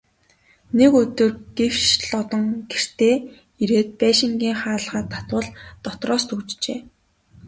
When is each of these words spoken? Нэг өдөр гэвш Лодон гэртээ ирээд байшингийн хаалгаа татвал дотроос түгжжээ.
Нэг 0.77 0.91
өдөр 1.01 1.31
гэвш 1.57 1.83
Лодон 2.09 2.45
гэртээ 2.71 3.15
ирээд 3.61 3.89
байшингийн 3.99 4.57
хаалгаа 4.63 5.03
татвал 5.11 5.47
дотроос 5.83 6.23
түгжжээ. 6.29 6.79